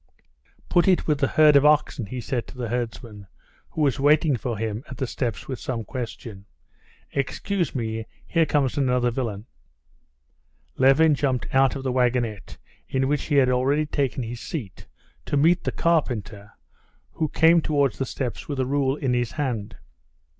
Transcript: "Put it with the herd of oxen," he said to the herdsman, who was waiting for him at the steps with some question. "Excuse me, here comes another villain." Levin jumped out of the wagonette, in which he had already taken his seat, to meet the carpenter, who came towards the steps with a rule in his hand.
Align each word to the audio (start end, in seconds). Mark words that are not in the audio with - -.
"Put 0.67 0.87
it 0.87 1.05
with 1.05 1.19
the 1.19 1.27
herd 1.27 1.55
of 1.55 1.63
oxen," 1.63 2.07
he 2.07 2.21
said 2.21 2.47
to 2.47 2.57
the 2.57 2.69
herdsman, 2.69 3.27
who 3.69 3.81
was 3.81 3.99
waiting 3.99 4.35
for 4.35 4.57
him 4.57 4.83
at 4.89 4.97
the 4.97 5.05
steps 5.05 5.47
with 5.47 5.59
some 5.59 5.83
question. 5.83 6.45
"Excuse 7.11 7.75
me, 7.75 8.07
here 8.25 8.47
comes 8.47 8.79
another 8.79 9.11
villain." 9.11 9.45
Levin 10.75 11.13
jumped 11.13 11.53
out 11.53 11.75
of 11.75 11.83
the 11.83 11.91
wagonette, 11.91 12.57
in 12.89 13.07
which 13.07 13.25
he 13.25 13.35
had 13.35 13.51
already 13.51 13.85
taken 13.85 14.23
his 14.23 14.39
seat, 14.39 14.87
to 15.27 15.37
meet 15.37 15.65
the 15.65 15.71
carpenter, 15.71 16.53
who 17.11 17.29
came 17.29 17.61
towards 17.61 17.99
the 17.99 18.05
steps 18.07 18.47
with 18.47 18.59
a 18.59 18.65
rule 18.65 18.95
in 18.95 19.13
his 19.13 19.33
hand. 19.33 19.77